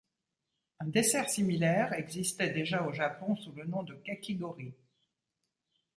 [0.79, 4.73] Un dessert similaire existait déjà au Japon sous le nom de kakigori.